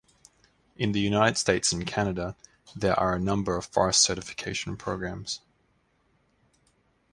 In 0.77 0.93
the 0.93 0.99
United 0.99 1.37
States 1.37 1.71
and 1.71 1.85
Canada, 1.85 2.35
there 2.75 2.99
are 2.99 3.13
a 3.13 3.19
number 3.19 3.55
of 3.55 3.67
forest 3.67 4.01
certification 4.01 4.75
programs. 4.75 5.41